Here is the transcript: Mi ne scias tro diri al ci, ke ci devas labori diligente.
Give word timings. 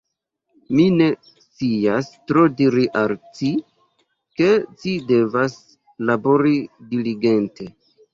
Mi 0.77 0.83
ne 0.99 1.07
scias 1.25 2.07
tro 2.31 2.45
diri 2.61 2.85
al 3.01 3.13
ci, 3.39 3.49
ke 4.41 4.47
ci 4.79 4.95
devas 5.11 5.55
labori 6.11 6.55
diligente. 6.95 7.69